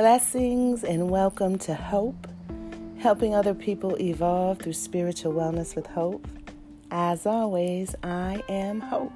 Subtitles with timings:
[0.00, 2.26] Blessings and welcome to Hope,
[3.00, 6.26] helping other people evolve through spiritual wellness with hope.
[6.90, 9.12] As always, I am Hope.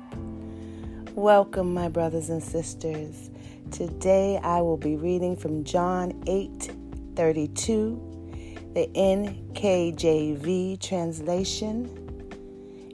[1.14, 3.31] Welcome, my brothers and sisters.
[3.71, 6.71] Today I will be reading from John 8
[7.16, 11.89] 32, the NKJV translation,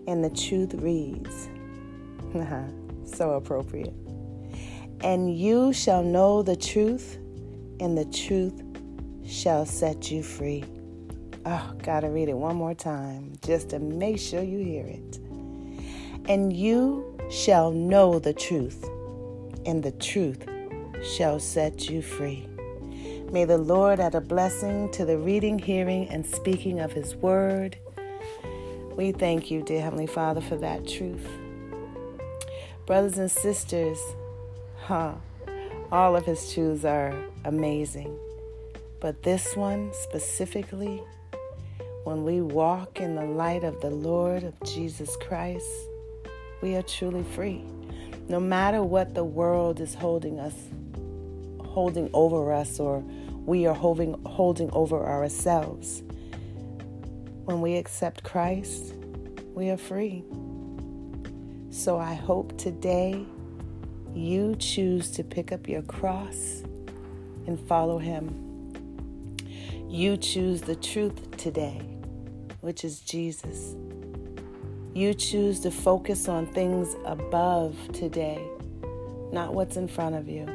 [0.07, 1.49] and the truth reads
[3.17, 3.95] so appropriate.
[5.01, 7.19] And you shall know the truth
[7.81, 8.63] and the truth
[9.27, 10.65] shall set you free.
[11.47, 15.19] Oh, gotta read it one more time just to make sure you hear it.
[16.29, 18.85] And you shall know the truth,
[19.65, 20.47] and the truth
[21.03, 22.47] shall set you free.
[23.33, 27.79] May the Lord add a blessing to the reading, hearing, and speaking of His word.
[28.97, 31.27] We thank you, dear Heavenly Father, for that truth.
[32.87, 33.99] Brothers and sisters,
[34.83, 35.15] huh?
[35.93, 37.13] All of His truths are
[37.45, 38.17] amazing.
[39.01, 41.03] But this one specifically,
[42.05, 45.67] when we walk in the light of the Lord of Jesus Christ,
[46.63, 47.65] we are truly free.
[48.29, 50.55] No matter what the world is holding us,
[51.59, 53.01] holding over us, or
[53.45, 56.05] we are holding, holding over ourselves,
[57.47, 58.95] when we accept Christ,
[59.55, 60.25] we are free.
[61.71, 63.27] So I hope today
[64.15, 66.63] you choose to pick up your cross
[67.47, 68.47] and follow Him.
[69.89, 71.81] You choose the truth today,
[72.61, 73.77] which is Jesus.
[74.95, 78.45] You choose to focus on things above today,
[79.33, 80.47] not what's in front of you.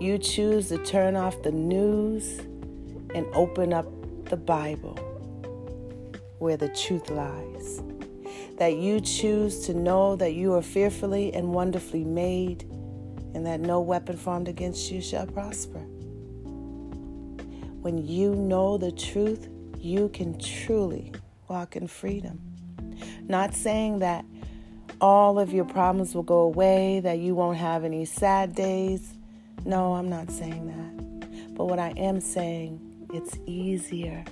[0.00, 2.40] You choose to turn off the news
[3.14, 3.86] and open up
[4.24, 4.98] the Bible
[6.38, 7.80] where the truth lies
[8.56, 12.62] that you choose to know that you are fearfully and wonderfully made,
[13.34, 15.80] and that no weapon formed against you shall prosper.
[17.80, 19.48] When you know the truth,
[19.78, 21.12] you can truly
[21.48, 22.40] walk in freedom.
[23.28, 24.24] Not saying that
[25.00, 29.14] all of your problems will go away, that you won't have any sad days.
[29.64, 31.54] No, I'm not saying that.
[31.54, 34.24] But what I am saying, it's easier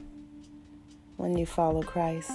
[1.16, 2.30] when you follow Christ.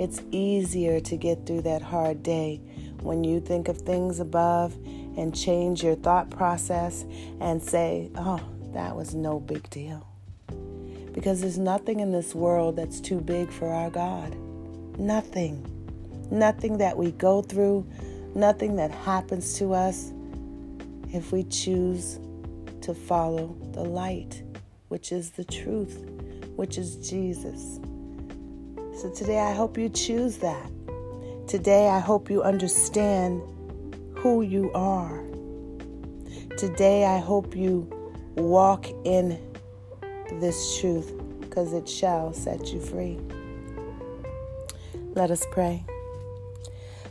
[0.00, 2.62] It's easier to get through that hard day
[3.02, 4.74] when you think of things above
[5.18, 7.04] and change your thought process
[7.38, 8.40] and say, oh,
[8.72, 10.08] that was no big deal.
[11.12, 14.34] Because there's nothing in this world that's too big for our God.
[14.98, 15.66] Nothing.
[16.30, 17.86] Nothing that we go through,
[18.34, 20.14] nothing that happens to us
[21.12, 22.18] if we choose
[22.80, 24.44] to follow the light,
[24.88, 26.08] which is the truth,
[26.56, 27.80] which is Jesus.
[29.00, 30.70] So today I hope you choose that.
[31.46, 33.40] Today I hope you understand
[34.18, 35.24] who you are.
[36.58, 37.88] Today I hope you
[38.34, 39.40] walk in
[40.38, 43.18] this truth because it shall set you free.
[45.14, 45.82] Let us pray.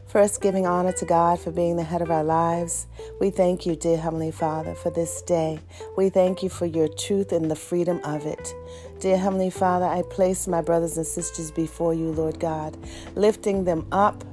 [0.10, 2.88] First, giving honor to God for being the head of our lives.
[3.20, 5.60] We thank you, dear Heavenly Father, for this day.
[5.98, 8.54] We thank you for your truth and the freedom of it.
[9.00, 12.78] Dear Heavenly Father, I place my brothers and sisters before you, Lord God,
[13.16, 14.26] lifting them up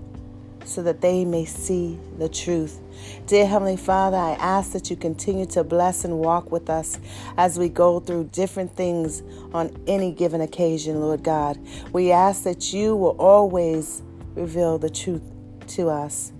[0.65, 2.81] so that they may see the truth.
[3.28, 6.99] Dear Heavenly Father, I ask that you continue to bless and walk with us
[7.37, 9.22] as we go through different things
[9.54, 11.56] on any given occasion, Lord God.
[11.93, 14.03] We ask that you will always
[14.34, 15.22] reveal the truth
[15.69, 16.33] to us.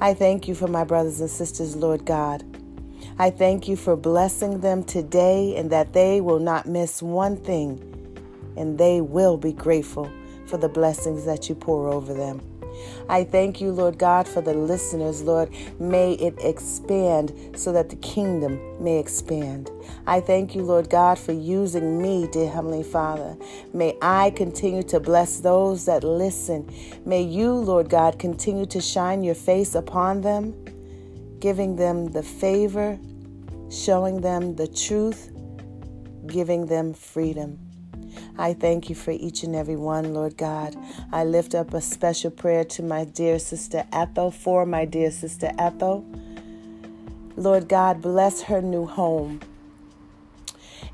[0.00, 2.44] I thank you for my brothers and sisters, Lord God.
[3.16, 7.80] I thank you for blessing them today and that they will not miss one thing
[8.56, 10.10] and they will be grateful
[10.46, 12.40] for the blessings that you pour over them.
[13.08, 15.48] I thank you, Lord God, for the listeners, Lord.
[15.78, 19.70] May it expand so that the kingdom may expand.
[20.08, 23.36] I thank you, Lord God, for using me, dear Heavenly Father.
[23.72, 26.68] May I continue to bless those that listen.
[27.06, 30.54] May you, Lord God, continue to shine your face upon them,
[31.44, 32.98] giving them the favor,
[33.70, 35.30] showing them the truth,
[36.26, 37.58] giving them freedom.
[38.38, 40.74] I thank you for each and every one, Lord God.
[41.12, 45.52] I lift up a special prayer to my dear sister Ethel, for my dear sister
[45.58, 46.06] Ethel.
[47.36, 49.40] Lord God, bless her new home.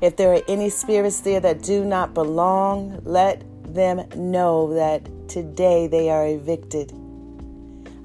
[0.01, 3.41] If there are any spirits there that do not belong, let
[3.73, 6.91] them know that today they are evicted.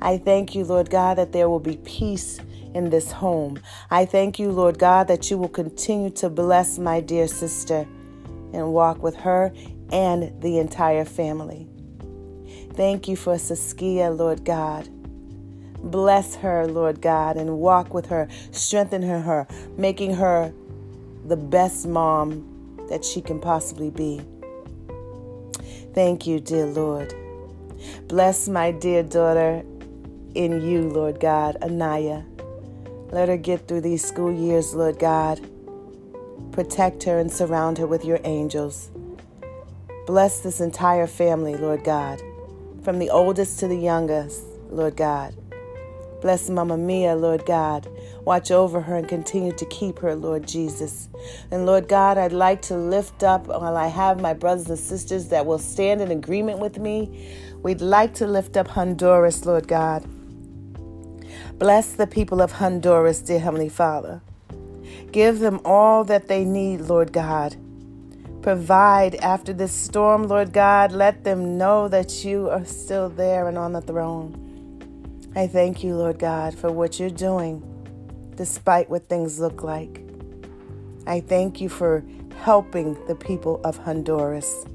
[0.01, 2.39] I thank you, Lord God, that there will be peace
[2.75, 3.59] in this home.
[3.91, 7.87] I thank you, Lord God, that you will continue to bless my dear sister
[8.53, 9.53] and walk with her
[9.91, 11.67] and the entire family.
[12.75, 14.89] Thank you for Saskia, Lord God.
[15.83, 19.47] Bless her, Lord God, and walk with her, strengthen her, her,
[19.79, 20.53] making her
[21.27, 24.21] the best mom that she can possibly be.
[25.95, 27.15] Thank you, dear Lord.
[28.09, 29.65] Bless my dear daughter
[30.37, 32.25] in you, Lord God, Anaya.
[33.11, 35.41] Let her get through these school years, Lord God.
[36.53, 38.91] Protect her and surround her with your angels.
[40.07, 42.21] Bless this entire family, Lord God,
[42.83, 45.35] from the oldest to the youngest, Lord God.
[46.21, 47.89] Bless Mama Mia, Lord God.
[48.25, 51.09] Watch over her and continue to keep her, Lord Jesus.
[51.51, 55.29] And Lord God, I'd like to lift up while I have my brothers and sisters
[55.29, 57.39] that will stand in agreement with me.
[57.63, 60.05] We'd like to lift up Honduras, Lord God.
[61.59, 64.21] Bless the people of Honduras, dear Heavenly Father.
[65.11, 67.57] Give them all that they need, Lord God.
[68.43, 70.93] Provide after this storm, Lord God.
[70.93, 75.31] Let them know that you are still there and on the throne.
[75.35, 77.63] I thank you, Lord God, for what you're doing,
[78.35, 80.03] despite what things look like.
[81.07, 82.05] I thank you for
[82.43, 84.67] helping the people of Honduras.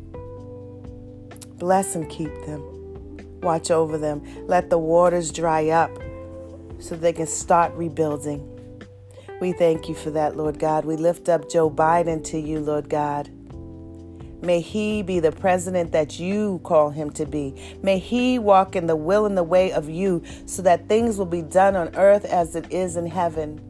[1.60, 3.40] Bless and keep them.
[3.42, 4.24] Watch over them.
[4.48, 5.92] Let the waters dry up
[6.82, 8.48] so they can start rebuilding.
[9.40, 10.86] We thank you for that, Lord God.
[10.86, 13.30] We lift up Joe Biden to you, Lord God.
[14.42, 17.78] May he be the president that you call him to be.
[17.84, 21.28] May he walk in the will and the way of you so that things will
[21.28, 23.68] be done on earth as it is in heaven.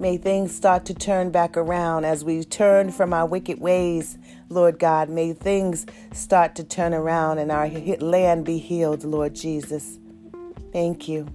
[0.00, 4.16] May things start to turn back around as we turn from our wicked ways,
[4.48, 5.08] Lord God.
[5.08, 9.98] May things start to turn around and our land be healed, Lord Jesus.
[10.72, 11.26] Thank you.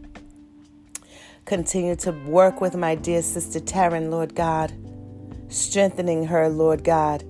[1.46, 4.72] Continue to work with my dear sister Taryn, Lord God,
[5.50, 7.24] strengthening her, Lord God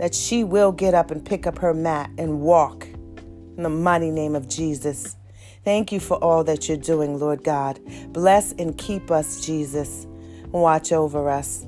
[0.00, 4.10] that she will get up and pick up her mat and walk in the mighty
[4.10, 5.14] name of Jesus.
[5.62, 7.78] Thank you for all that you're doing, Lord God.
[8.10, 10.06] Bless and keep us, Jesus.
[10.52, 11.66] Watch over us.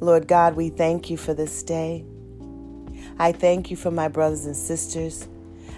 [0.00, 2.06] Lord God, we thank you for this day.
[3.18, 5.28] I thank you for my brothers and sisters.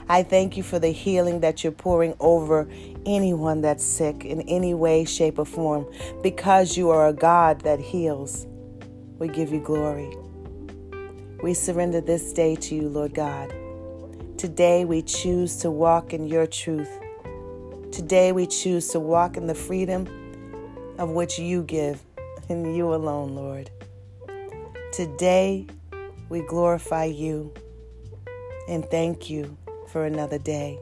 [0.08, 2.68] I thank you for the healing that you're pouring over
[3.04, 5.86] anyone that's sick in any way, shape, or form
[6.22, 8.46] because you are a God that heals.
[9.18, 10.16] We give you glory.
[11.42, 13.52] We surrender this day to you, Lord God.
[14.38, 16.90] Today we choose to walk in your truth.
[17.90, 20.06] Today we choose to walk in the freedom
[20.98, 22.00] of which you give,
[22.48, 23.70] and you alone, Lord.
[24.92, 25.66] Today
[26.28, 27.52] we glorify you
[28.68, 29.56] and thank you
[29.88, 30.78] for another day.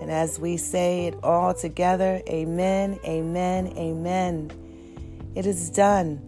[0.00, 4.50] And as we say it all together, amen, amen, amen.
[5.34, 6.20] It is done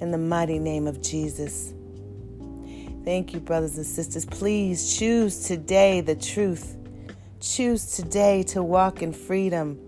[0.00, 1.72] in the mighty name of Jesus.
[3.04, 4.24] Thank you, brothers and sisters.
[4.24, 6.76] Please choose today the truth.
[7.40, 9.78] Choose today to walk in freedom.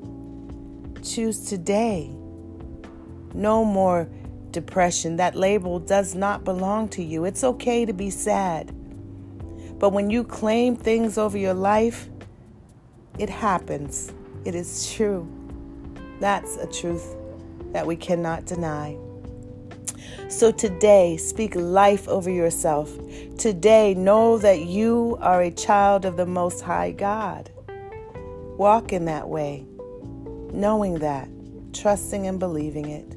[1.02, 2.10] Choose today.
[3.32, 4.08] No more
[4.50, 5.16] depression.
[5.16, 7.24] That label does not belong to you.
[7.24, 8.75] It's okay to be sad.
[9.78, 12.08] But when you claim things over your life,
[13.18, 14.12] it happens.
[14.44, 15.28] It is true.
[16.20, 17.14] That's a truth
[17.72, 18.96] that we cannot deny.
[20.28, 22.90] So today, speak life over yourself.
[23.38, 27.50] Today, know that you are a child of the Most High God.
[28.56, 29.66] Walk in that way,
[30.52, 31.28] knowing that,
[31.72, 33.12] trusting and believing it,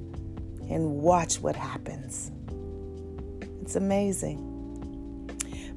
[0.70, 2.32] and watch what happens.
[3.62, 4.49] It's amazing.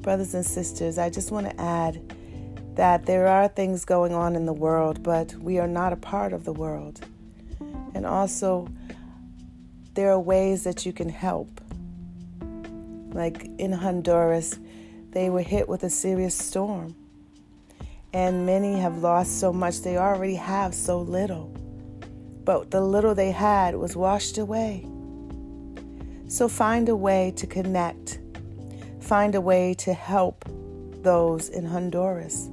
[0.02, 2.02] Brothers and sisters, I just want to add
[2.74, 6.32] that there are things going on in the world, but we are not a part
[6.32, 7.00] of the world.
[7.94, 8.68] And also,
[9.94, 11.60] there are ways that you can help.
[13.12, 14.58] Like in Honduras,
[15.10, 16.96] they were hit with a serious storm.
[18.12, 21.54] And many have lost so much, they already have so little.
[22.44, 24.84] But the little they had was washed away.
[26.26, 28.18] So find a way to connect,
[29.02, 30.44] find a way to help
[31.02, 32.48] those in Honduras.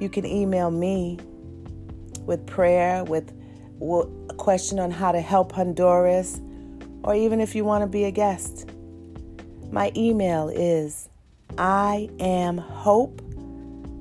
[0.00, 1.18] You can email me
[2.26, 3.32] with prayer, with
[3.80, 6.40] a question on how to help Honduras,
[7.02, 8.68] or even if you want to be a guest.
[9.70, 11.08] My email is
[11.56, 13.22] I am hope,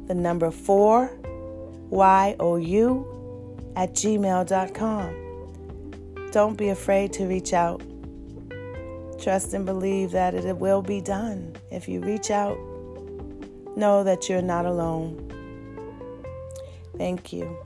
[0.08, 1.12] the number four,
[1.90, 5.22] Y O U, at gmail.com.
[6.32, 7.82] Don't be afraid to reach out.
[9.20, 11.56] Trust and believe that it will be done.
[11.72, 12.58] If you reach out,
[13.76, 15.22] know that you're not alone.
[16.98, 17.58] Thank you.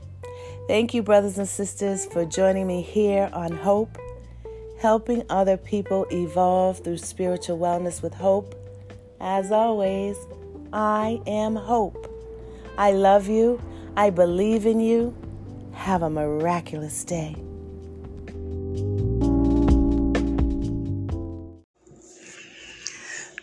[0.68, 3.98] Thank you, brothers and sisters, for joining me here on Hope,
[4.80, 8.54] helping other people evolve through spiritual wellness with hope.
[9.20, 10.16] As always,
[10.72, 12.06] I am Hope.
[12.78, 13.60] I love you.
[13.96, 15.14] I believe in you.
[15.72, 17.36] Have a miraculous day.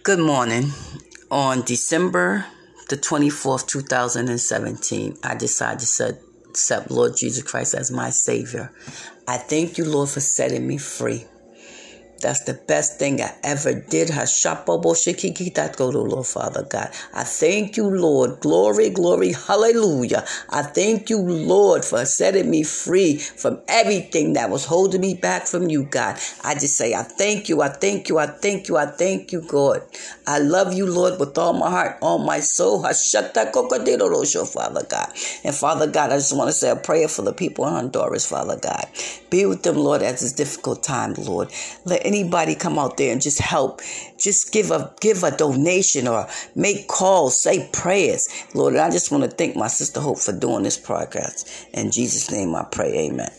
[0.08, 0.72] Good morning.
[1.30, 2.46] On December
[2.88, 8.72] the 24th, 2017, I decided to accept Lord Jesus Christ as my Savior.
[9.28, 11.26] I thank you, Lord, for setting me free.
[12.22, 14.10] That's the best thing I ever did.
[14.10, 16.92] That go to Lord, Father God.
[17.14, 18.40] I thank you, Lord.
[18.42, 20.26] Glory, glory, hallelujah.
[20.50, 25.48] I thank you, Lord, for setting me free from everything that was holding me back
[25.48, 26.20] from you, God.
[26.44, 29.42] I just say, I thank you, I thank you, I thank you, I thank you,
[29.42, 29.84] God.
[30.28, 32.84] I love you, Lord, with all my heart, all my soul.
[34.46, 35.10] Father God.
[35.44, 38.26] And Father God, I just want to say a prayer for the people in Honduras,
[38.28, 38.86] Father God.
[39.30, 41.52] Be with them, Lord, at this difficult time, Lord.
[41.86, 43.82] Let anybody come out there and just help.
[44.18, 48.28] Just give a give a donation or make calls, say prayers.
[48.56, 51.68] Lord, I just want to thank my sister Hope for doing this podcast.
[51.74, 53.32] In Jesus' name I pray, amen.